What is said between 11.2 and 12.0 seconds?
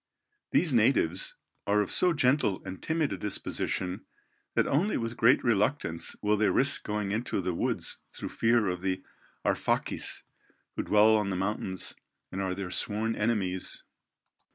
the mountains,